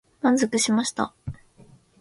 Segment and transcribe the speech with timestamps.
[0.23, 1.13] 満足しました。